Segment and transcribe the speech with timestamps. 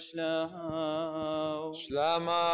[0.00, 2.44] شلاو شلاما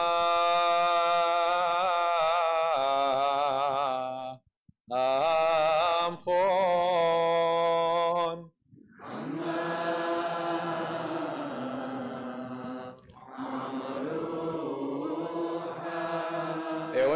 [4.93, 6.47] ام خون.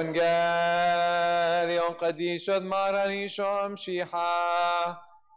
[0.00, 3.76] ونقال يوم قديش اذ مارني شوم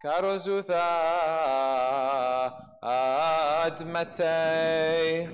[0.04, 0.90] كاروزوثا
[2.84, 5.30] karozutha admatei.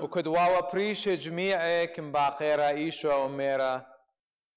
[0.00, 3.86] وكدواوا بريش جميعك مباقيرا إيشو وميرا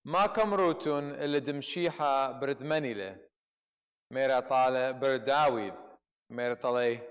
[0.05, 3.17] ما كمروتون اللي دمشيحة بردمنيلة
[4.11, 5.73] ميرا طالة برداويذ.
[6.29, 7.08] ميرا طالي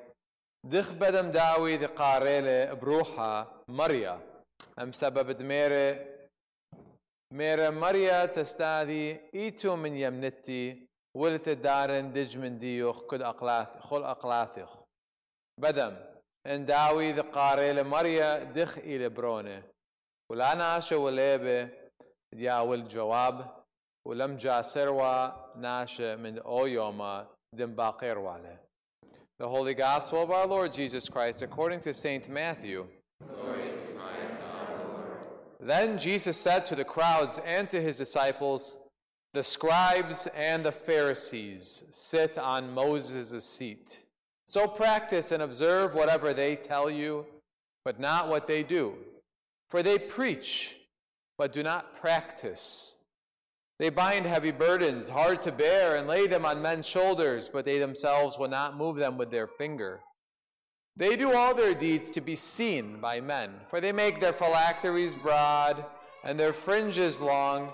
[0.68, 4.20] دخ بدم داويذ قاريلة بروحها مريا
[4.78, 6.06] أم سبب دميرة
[7.33, 14.70] ميرا مريا تستاذي إيتو من يمنتي ولت دارن دج من ديوخ كد أقلاث خل أقلاثيخ
[15.61, 15.96] بدم
[16.46, 19.62] ان داوي ذي قاري مريا دخ إلى برونه.
[20.30, 21.70] ولا ناشا وليبه
[22.34, 23.64] دياول جواب
[24.08, 28.67] ولم جا سروا ناشا من أو يوما دم باقير واله
[29.39, 32.89] The Holy Gospel of our Lord Jesus Christ according to Saint Matthew.
[35.61, 38.78] Then Jesus said to the crowds and to his disciples,
[39.34, 44.06] The scribes and the Pharisees sit on Moses' seat.
[44.48, 47.25] So practice and observe whatever they tell you,
[47.84, 48.95] but not what they do.
[49.69, 50.80] For they preach,
[51.36, 52.97] but do not practice.
[53.78, 57.78] They bind heavy burdens, hard to bear, and lay them on men's shoulders, but they
[57.78, 60.00] themselves will not move them with their finger.
[60.96, 65.14] They do all their deeds to be seen by men, for they make their phylacteries
[65.14, 65.84] broad
[66.24, 67.72] and their fringes long,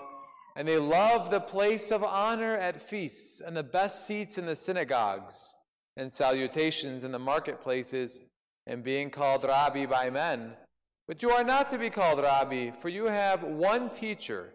[0.55, 4.55] and they love the place of honor at feasts and the best seats in the
[4.55, 5.55] synagogues
[5.97, 8.19] and salutations in the marketplaces
[8.67, 10.53] and being called Rabbi by men.
[11.07, 14.53] But you are not to be called Rabbi, for you have one teacher,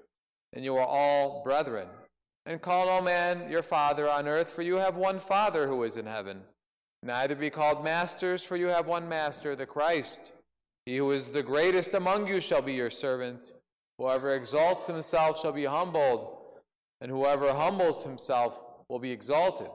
[0.53, 1.89] and you are all brethren.
[2.47, 5.97] And call no man your father on earth, for you have one Father who is
[5.97, 6.41] in heaven.
[7.03, 10.33] Neither be called masters, for you have one Master, the Christ.
[10.87, 13.53] He who is the greatest among you shall be your servant.
[13.99, 16.39] Whoever exalts himself shall be humbled,
[17.01, 18.59] and whoever humbles himself
[18.89, 19.69] will be exalted.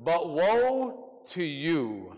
[0.00, 2.16] But woe to you,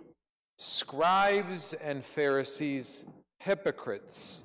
[0.59, 3.04] scribes and Pharisees,
[3.41, 4.44] hypocrites,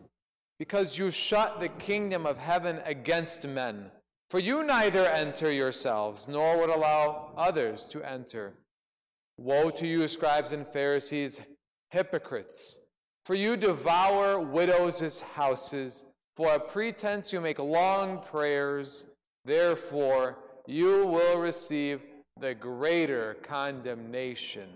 [0.60, 3.92] because you shut the kingdom of heaven against men.
[4.30, 8.54] For you neither enter yourselves, nor would allow others to enter.
[9.38, 11.42] Woe to you, scribes and Pharisees,
[11.92, 12.80] hypocrites,
[13.26, 16.06] for you devour widows' houses.
[16.36, 19.06] For a pretense you make long prayers,
[19.46, 22.02] therefore you will receive
[22.40, 24.70] the greater condemnation.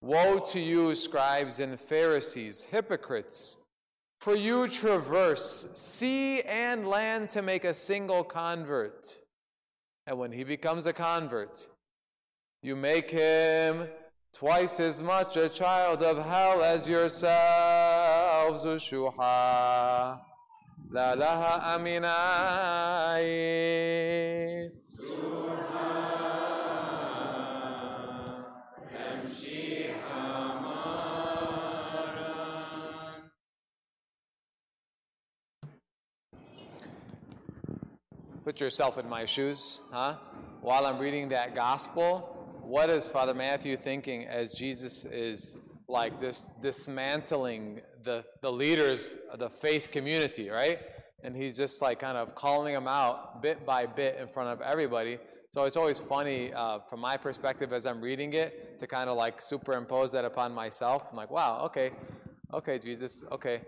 [0.00, 3.58] Woe to you, scribes and Pharisees, hypocrites!
[4.22, 9.16] For you traverse sea and land to make a single convert.
[10.06, 11.66] And when he becomes a convert,
[12.62, 13.88] you make him
[14.32, 18.64] twice as much a child of hell as yourselves.
[18.64, 20.20] Ushuha.
[20.92, 23.22] La laha aminai.
[38.44, 40.16] Put yourself in my shoes, huh?
[40.62, 46.52] While I'm reading that gospel, what is Father Matthew thinking as Jesus is like this
[46.60, 50.80] dismantling the, the leaders of the faith community, right?
[51.22, 54.60] And he's just like kind of calling them out bit by bit in front of
[54.60, 55.18] everybody.
[55.50, 59.16] So it's always funny uh, from my perspective as I'm reading it to kind of
[59.16, 61.04] like superimpose that upon myself.
[61.08, 61.92] I'm like, wow, okay,
[62.52, 63.60] okay, Jesus, okay.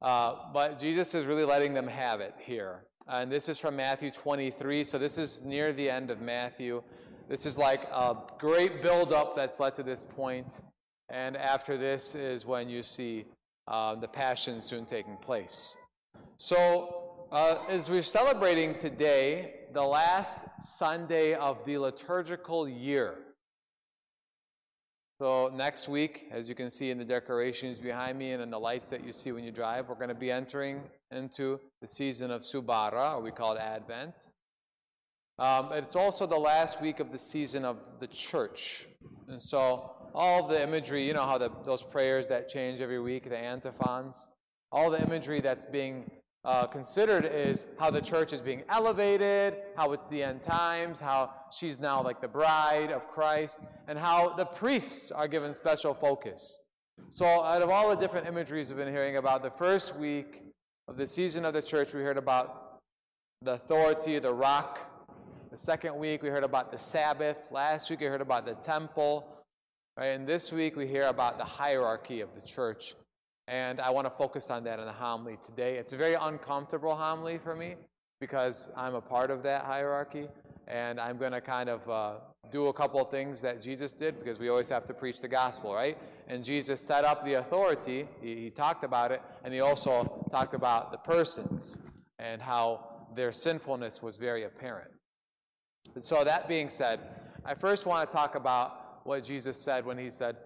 [0.00, 2.84] Uh, but Jesus is really letting them have it here.
[3.06, 4.82] And this is from Matthew 23.
[4.82, 6.82] So this is near the end of Matthew.
[7.28, 10.62] This is like a great build-up that's led to this point.
[11.10, 13.26] And after this is when you see
[13.68, 15.76] uh, the Passion soon taking place.
[16.38, 23.16] So uh, as we're celebrating today, the last Sunday of the liturgical year.
[25.24, 28.60] So next week, as you can see in the decorations behind me and in the
[28.60, 32.30] lights that you see when you drive, we're going to be entering into the season
[32.30, 34.28] of Subara, or we call it Advent.
[35.38, 38.86] Um, it's also the last week of the season of the church.
[39.26, 43.26] And so all the imagery, you know how the, those prayers that change every week,
[43.26, 44.28] the antiphons,
[44.72, 46.04] all the imagery that's being
[46.44, 51.30] uh, considered is how the church is being elevated, how it's the end times, how
[51.50, 56.58] she's now like the bride of Christ, and how the priests are given special focus.
[57.08, 60.42] So, out of all the different imageries we've been hearing about, the first week
[60.86, 62.78] of the season of the church, we heard about
[63.42, 64.90] the authority, the rock.
[65.50, 67.38] The second week, we heard about the Sabbath.
[67.50, 69.26] Last week, we heard about the temple.
[69.96, 70.08] Right?
[70.08, 72.94] And this week, we hear about the hierarchy of the church
[73.48, 75.76] and I want to focus on that in the homily today.
[75.76, 77.74] It's a very uncomfortable homily for me
[78.20, 80.28] because I'm a part of that hierarchy.
[80.66, 82.14] And I'm going to kind of uh,
[82.50, 85.28] do a couple of things that Jesus did because we always have to preach the
[85.28, 85.98] gospel, right?
[86.26, 90.54] And Jesus set up the authority, he, he talked about it, and he also talked
[90.54, 91.76] about the persons
[92.18, 94.90] and how their sinfulness was very apparent.
[95.94, 97.00] And so, that being said,
[97.44, 100.36] I first want to talk about what Jesus said when he said,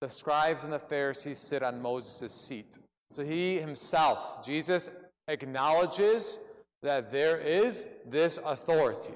[0.00, 2.78] the scribes and the Pharisees sit on Moses' seat.
[3.10, 4.90] So he himself, Jesus,
[5.28, 6.38] acknowledges
[6.82, 9.14] that there is this authority.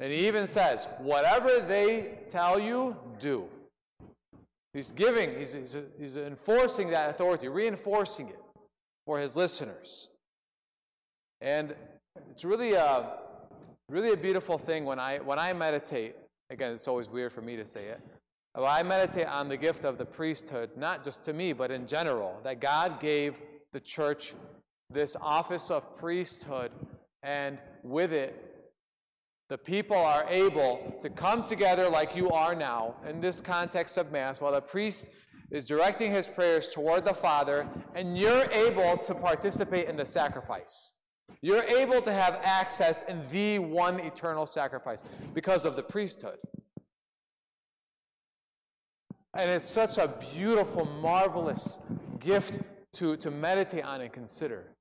[0.00, 3.48] And he even says, whatever they tell you, do.
[4.72, 8.38] He's giving, he's, he's, he's enforcing that authority, reinforcing it
[9.06, 10.08] for his listeners.
[11.40, 11.74] And
[12.30, 13.18] it's really a,
[13.88, 16.14] really a beautiful thing when I, when I meditate
[16.50, 18.00] Again, it's always weird for me to say it.
[18.54, 21.86] Well, I meditate on the gift of the priesthood, not just to me, but in
[21.86, 23.36] general, that God gave
[23.72, 24.34] the church
[24.90, 26.72] this office of priesthood,
[27.22, 28.44] and with it,
[29.50, 34.10] the people are able to come together like you are now in this context of
[34.10, 35.08] Mass, while the priest
[35.50, 40.92] is directing his prayers toward the Father, and you're able to participate in the sacrifice.
[41.40, 45.02] You're able to have access in the one eternal sacrifice
[45.34, 46.38] because of the priesthood.
[49.34, 51.78] And it's such a beautiful, marvelous
[52.18, 52.60] gift
[52.94, 54.74] to, to meditate on and consider.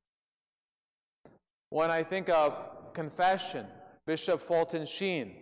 [1.70, 3.68] When I think of confession,
[4.06, 5.36] Bishop Fulton Sheen,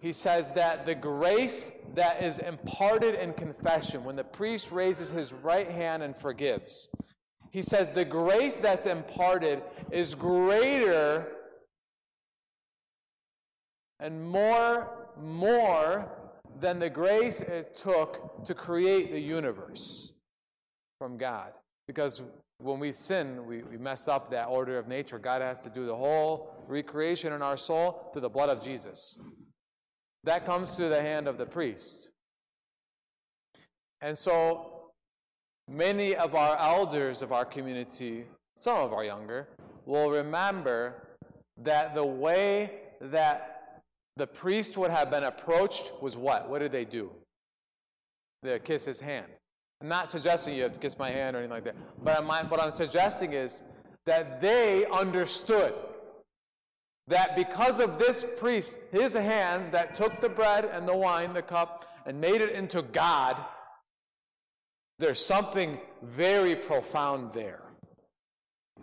[0.00, 5.32] he says that the grace that is imparted in confession, when the priest raises his
[5.32, 6.88] right hand and forgives,
[7.52, 11.28] he says the grace that's imparted is greater
[14.00, 16.10] and more, more
[16.60, 20.14] than the grace it took to create the universe
[20.98, 21.52] from God.
[21.86, 22.22] Because
[22.58, 25.18] when we sin, we, we mess up that order of nature.
[25.18, 29.18] God has to do the whole recreation in our soul through the blood of Jesus.
[30.24, 32.08] That comes through the hand of the priest.
[34.00, 34.81] And so
[35.68, 38.24] Many of our elders of our community,
[38.56, 39.48] some of our younger,
[39.86, 40.94] will remember
[41.58, 43.82] that the way that
[44.16, 46.48] the priest would have been approached was what?
[46.48, 47.10] What did they do?
[48.42, 49.26] They kiss his hand.
[49.80, 51.76] I'm not suggesting you have to kiss my hand or anything like that.
[52.04, 53.64] But I'm, what I'm suggesting is
[54.06, 55.74] that they understood
[57.08, 61.42] that because of this priest, his hands that took the bread and the wine, the
[61.42, 63.36] cup, and made it into God,
[65.02, 67.62] there's something very profound there.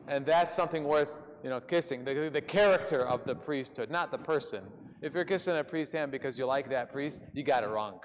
[0.09, 1.13] And that's something worth,
[1.43, 2.03] you know, kissing.
[2.03, 4.63] The, the character of the priesthood, not the person.
[5.01, 8.01] If you're kissing a priest's hand because you like that priest, you got it wrong.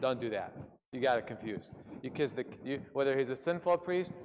[0.00, 0.52] Don't do that.
[0.92, 1.76] You got it confused.
[2.02, 4.16] You kiss the, you, whether he's a sinful priest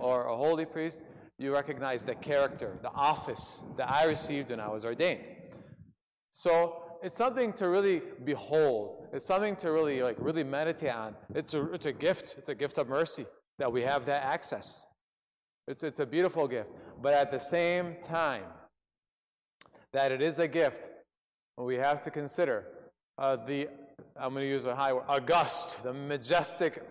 [0.00, 1.04] or a holy priest,
[1.38, 5.22] you recognize the character, the office that I received when I was ordained.
[6.30, 9.06] So it's something to really behold.
[9.12, 11.14] It's something to really like really meditate on.
[11.34, 12.34] It's a it's a gift.
[12.38, 13.26] It's a gift of mercy
[13.58, 14.86] that we have that access.
[15.68, 16.70] It's it's a beautiful gift.
[17.00, 18.44] But at the same time,
[19.92, 20.88] that it is a gift,
[21.56, 22.66] we have to consider
[23.18, 23.68] uh, the
[24.18, 26.82] I'm going to use a high word, august, the majestic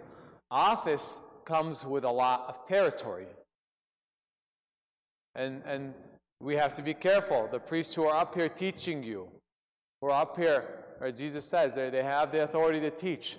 [0.52, 3.28] office comes with a lot of territory.
[5.36, 5.94] And and
[6.42, 7.48] we have to be careful.
[7.52, 9.28] The priests who are up here teaching you,
[10.06, 10.64] we're up here,
[11.00, 11.16] right?
[11.16, 13.38] Jesus says they, they have the authority to teach.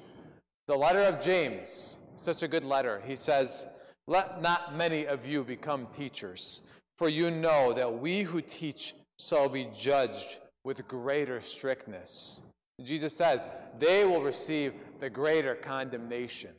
[0.66, 3.00] The letter of James, such a good letter.
[3.06, 3.68] He says,
[4.08, 6.62] Let not many of you become teachers,
[6.99, 12.42] for you know that we who teach shall be judged with greater strictness.
[12.82, 16.50] Jesus says, they will receive the greater condemnation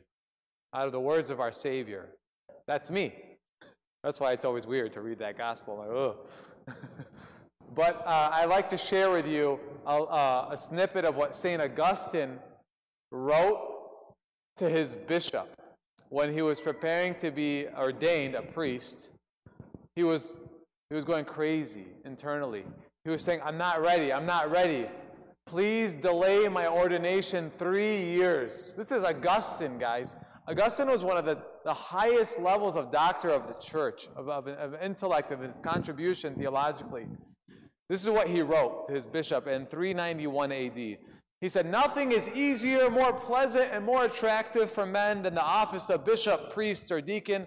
[0.72, 2.06] out of the words of our Savior.
[2.66, 3.12] That's me.
[4.02, 6.16] That's why it's always weird to read that gospel.
[6.66, 6.76] Like,
[7.74, 11.60] but uh, I'd like to share with you a, uh, a snippet of what St.
[11.60, 12.38] Augustine
[13.10, 14.14] wrote
[14.56, 15.48] to his bishop
[16.10, 19.10] when he was preparing to be ordained a priest.
[19.94, 20.38] He was,
[20.90, 22.64] he was going crazy internally.
[23.04, 24.86] He was saying, I'm not ready, I'm not ready.
[25.46, 28.74] Please delay my ordination three years.
[28.76, 30.14] This is Augustine, guys.
[30.46, 34.46] Augustine was one of the, the highest levels of doctor of the church, of, of,
[34.48, 37.06] of intellect, of his contribution theologically.
[37.88, 40.98] This is what he wrote to his bishop in 391 AD.
[41.40, 45.88] He said, Nothing is easier, more pleasant, and more attractive for men than the office
[45.88, 47.46] of bishop, priest, or deacon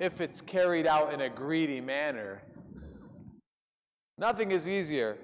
[0.00, 2.42] if it's carried out in a greedy manner.
[4.18, 5.16] Nothing is easier,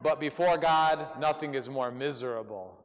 [0.00, 2.84] but before God, nothing is more miserable,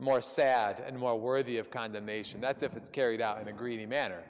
[0.00, 2.40] more sad, and more worthy of condemnation.
[2.40, 4.22] That's if it's carried out in a greedy manner.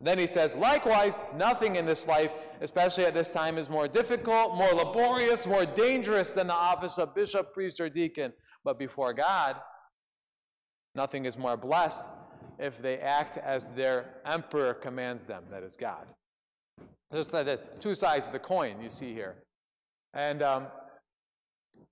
[0.00, 4.56] Then he says, likewise, nothing in this life, especially at this time, is more difficult,
[4.56, 8.32] more laborious, more dangerous than the office of bishop, priest, or deacon.
[8.64, 9.56] But before God,
[10.94, 12.06] nothing is more blessed
[12.60, 16.06] if they act as their emperor commands them, that is God.
[17.12, 19.36] Just like the two sides of the coin you see here.
[20.14, 20.66] And um,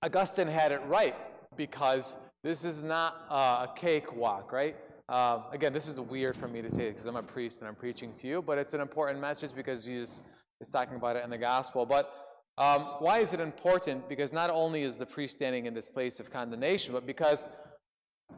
[0.03, 1.15] Augustine had it right
[1.57, 4.75] because this is not uh, a cakewalk, right?
[5.09, 7.75] Uh, again, this is weird for me to say because I'm a priest and I'm
[7.75, 10.21] preaching to you, but it's an important message because Jesus
[10.61, 11.85] is talking about it in the gospel.
[11.85, 12.11] But
[12.57, 14.09] um, why is it important?
[14.09, 17.45] Because not only is the priest standing in this place of condemnation, but because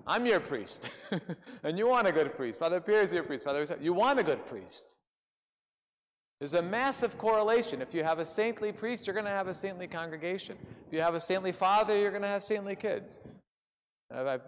[0.05, 0.89] I'm your priest,
[1.63, 2.59] and you want a good priest.
[2.59, 3.43] Father Pierre is your priest.
[3.43, 4.97] Father, you want a good priest.
[6.39, 7.81] There's a massive correlation.
[7.81, 10.57] If you have a saintly priest, you're going to have a saintly congregation.
[10.87, 13.19] If you have a saintly father, you're going to have saintly kids.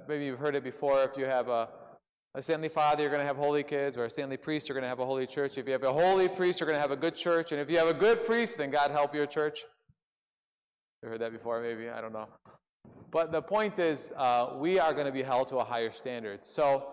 [0.07, 1.03] Maybe you've heard it before.
[1.03, 1.69] If you have a
[2.35, 4.83] a saintly father, you're going to have holy kids, or a saintly priest, you're going
[4.83, 5.57] to have a holy church.
[5.57, 7.51] If you have a holy priest, you're going to have a good church.
[7.51, 9.65] And if you have a good priest, then God help your church.
[11.03, 11.89] You heard that before, maybe?
[11.89, 12.27] I don't know.
[13.11, 16.43] But the point is, uh, we are going to be held to a higher standard.
[16.43, 16.87] So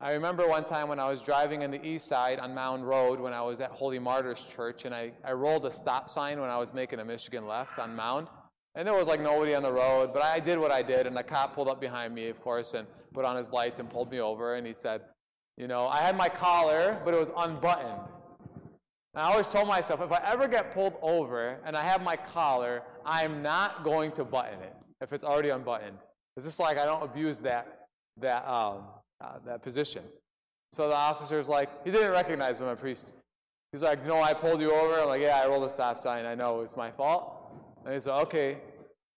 [0.00, 3.20] I remember one time when I was driving in the east side on Mound Road
[3.20, 6.50] when I was at Holy Martyrs Church, and I, I rolled a stop sign when
[6.50, 8.26] I was making a Michigan left on Mound.
[8.74, 11.16] And there was like nobody on the road, but I did what I did, and
[11.16, 14.10] the cop pulled up behind me, of course, and put on his lights and pulled
[14.10, 15.02] me over, and he said,
[15.56, 18.00] You know, I had my collar, but it was unbuttoned.
[19.14, 22.16] And I always told myself, if I ever get pulled over and I have my
[22.16, 25.98] collar, I'm not going to button it if it's already unbuttoned.
[26.36, 28.84] It's just like I don't abuse that, that, um,
[29.20, 30.04] uh, that position.
[30.72, 33.10] So the officer's like, he didn't recognize him, a priest.
[33.72, 35.00] He's like, no, I pulled you over.
[35.00, 36.24] I'm like, yeah, I rolled a stop sign.
[36.24, 37.39] I know it's my fault.
[37.84, 38.58] And he said, okay,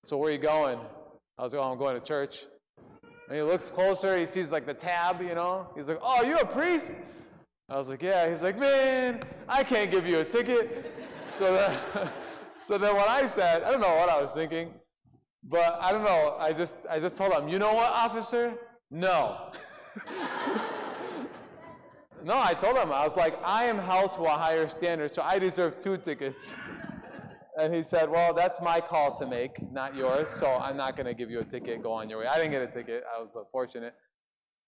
[0.03, 0.79] so where are you going?
[1.37, 2.45] I was like, oh, I'm going to church.
[3.27, 5.67] And he looks closer, he sees like the tab, you know.
[5.75, 6.95] He's like, Oh, you a priest?
[7.69, 8.29] I was like, Yeah.
[8.29, 10.89] He's like, Man, I can't give you a ticket.
[11.33, 12.11] So then,
[12.61, 14.71] so then what I said, I don't know what I was thinking,
[15.49, 16.35] but I don't know.
[16.37, 18.53] I just I just told him, you know what, officer?
[18.91, 19.51] No.
[22.23, 25.23] no, I told him, I was like, I am held to a higher standard, so
[25.23, 26.53] I deserve two tickets.
[27.59, 31.05] And he said, Well, that's my call to make, not yours, so I'm not going
[31.05, 31.83] to give you a ticket.
[31.83, 32.27] Go on your way.
[32.27, 33.03] I didn't get a ticket.
[33.15, 33.93] I was fortunate.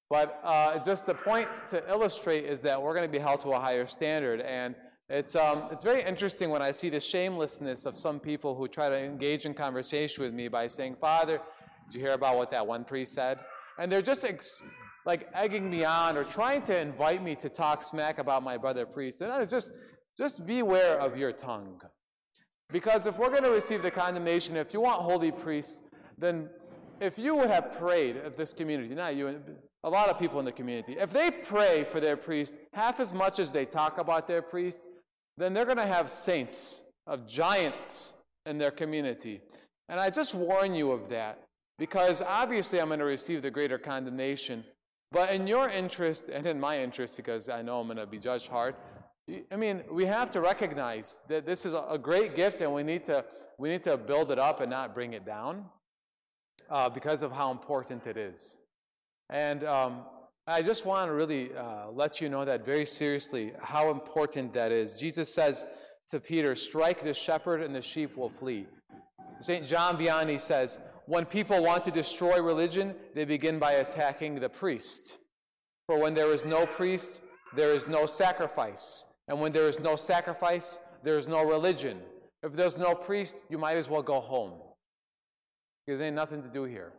[0.09, 3.49] But uh, just the point to illustrate is that we're going to be held to
[3.49, 4.39] a higher standard.
[4.41, 4.75] And
[5.09, 8.89] it's, um, it's very interesting when I see the shamelessness of some people who try
[8.89, 11.41] to engage in conversation with me by saying, Father,
[11.87, 13.39] did you hear about what that one priest said?
[13.79, 14.63] And they're just ex-
[15.05, 18.85] like egging me on or trying to invite me to talk smack about my brother
[18.85, 19.21] priest.
[19.21, 19.71] And it's just,
[20.17, 21.81] just beware of your tongue.
[22.71, 25.83] Because if we're going to receive the condemnation, if you want holy priests,
[26.17, 26.49] then
[26.99, 29.39] if you would have prayed of this community, not you,
[29.83, 33.13] a lot of people in the community, if they pray for their priest half as
[33.13, 34.87] much as they talk about their priest,
[35.37, 39.41] then they're going to have saints of giants in their community.
[39.89, 41.43] And I just warn you of that
[41.77, 44.63] because obviously I'm going to receive the greater condemnation.
[45.11, 48.17] But in your interest and in my interest, because I know I'm going to be
[48.17, 48.75] judged hard,
[49.51, 53.03] I mean, we have to recognize that this is a great gift and we need
[53.05, 53.25] to,
[53.57, 55.65] we need to build it up and not bring it down
[56.69, 58.59] uh, because of how important it is.
[59.31, 60.05] And um,
[60.45, 64.71] I just want to really uh, let you know that very seriously how important that
[64.71, 64.95] is.
[64.95, 65.65] Jesus says
[66.11, 68.67] to Peter, Strike the shepherd and the sheep will flee.
[69.39, 69.65] St.
[69.65, 70.77] John Vianney says,
[71.07, 75.17] When people want to destroy religion, they begin by attacking the priest.
[75.87, 77.21] For when there is no priest,
[77.55, 79.05] there is no sacrifice.
[79.27, 81.99] And when there is no sacrifice, there is no religion.
[82.43, 84.53] If there's no priest, you might as well go home.
[85.85, 86.93] Because there ain't nothing to do here.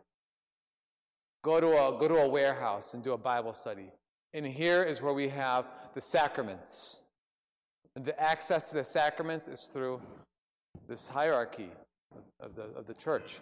[1.43, 3.91] Go to a, go to a warehouse and do a Bible study.
[4.33, 7.03] And here is where we have the sacraments.
[7.95, 10.01] And the access to the sacraments is through
[10.87, 11.69] this hierarchy
[12.39, 13.39] of the, of the church.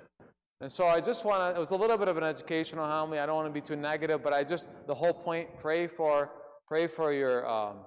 [0.61, 3.19] And so I just want to, it was a little bit of an educational homily.
[3.19, 6.29] I don't want to be too negative, but I just, the whole point, pray for,
[6.67, 7.77] pray for your, um,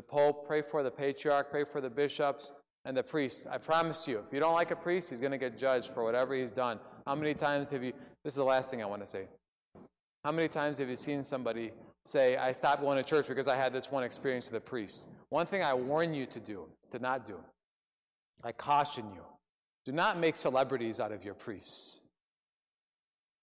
[0.00, 2.52] the Pope, pray for the patriarch, pray for the bishops
[2.86, 3.46] and the priests.
[3.50, 6.02] I promise you, if you don't like a priest, he's going to get judged for
[6.02, 6.80] whatever he's done.
[7.06, 7.92] How many times have you?
[8.24, 9.26] This is the last thing I want to say.
[10.24, 11.72] How many times have you seen somebody
[12.06, 15.08] say, I stopped going to church because I had this one experience with a priest?
[15.28, 17.36] One thing I warn you to do, to not do,
[18.42, 19.22] I caution you,
[19.84, 22.00] do not make celebrities out of your priests.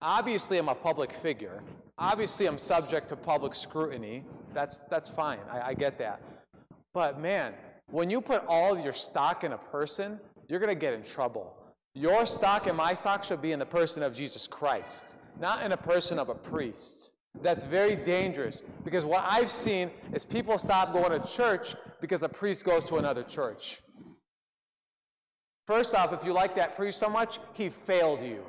[0.02, 1.62] Obviously, I'm a public figure.
[2.00, 4.24] Obviously, I'm subject to public scrutiny.
[4.56, 5.40] That's, that's fine.
[5.52, 6.20] I, I get that.
[6.98, 7.54] But man,
[7.92, 11.04] when you put all of your stock in a person, you're going to get in
[11.04, 11.56] trouble.
[11.94, 15.74] Your stock and my stock should be in the person of Jesus Christ, not in
[15.74, 17.12] a person of a priest.
[17.44, 22.30] That's very dangerous because what I've seen is people stop going to church because a
[22.30, 23.84] priest goes to another church.
[25.68, 28.44] First off, if you like that priest so much, he failed you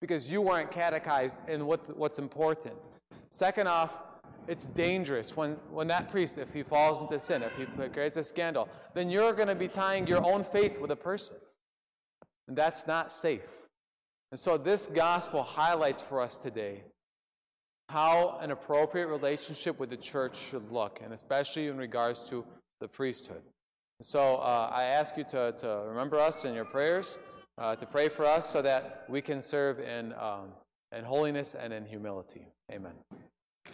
[0.00, 2.76] because you weren't catechized in what, what's important.
[3.30, 3.98] Second off,
[4.48, 8.24] it's dangerous when, when that priest, if he falls into sin, if he creates a
[8.24, 11.36] scandal, then you're going to be tying your own faith with a person.
[12.48, 13.66] And that's not safe.
[14.30, 16.82] And so this gospel highlights for us today
[17.88, 22.44] how an appropriate relationship with the church should look, and especially in regards to
[22.80, 23.42] the priesthood.
[24.02, 27.18] So uh, I ask you to, to remember us in your prayers,
[27.56, 30.52] uh, to pray for us so that we can serve in, um,
[30.96, 32.46] in holiness and in humility.
[32.70, 32.92] Amen.